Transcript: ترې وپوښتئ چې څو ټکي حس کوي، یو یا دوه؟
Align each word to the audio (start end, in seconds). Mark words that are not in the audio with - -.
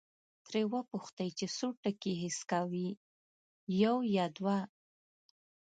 ترې 0.45 0.61
وپوښتئ 0.73 1.29
چې 1.37 1.45
څو 1.57 1.67
ټکي 1.81 2.13
حس 2.21 2.39
کوي، 2.51 2.89
یو 3.81 3.95
یا 4.15 4.25
دوه؟ 4.37 4.57